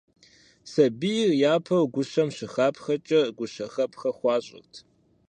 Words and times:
Сабийр 0.71 1.31
япэу 1.53 1.85
гущэм 1.93 2.29
щыхапхэкӀэ 2.35 3.21
гущэхэпхэ 3.37 4.09
хуащӀырт. 4.17 4.73